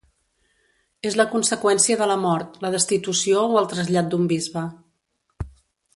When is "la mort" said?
2.11-2.57